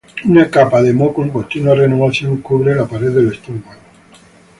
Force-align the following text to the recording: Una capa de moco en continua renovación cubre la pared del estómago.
Una 0.25 0.49
capa 0.49 0.81
de 0.81 0.93
moco 0.93 1.21
en 1.21 1.29
continua 1.29 1.75
renovación 1.75 2.37
cubre 2.41 2.73
la 2.73 2.87
pared 2.87 3.11
del 3.13 3.31
estómago. 3.33 3.77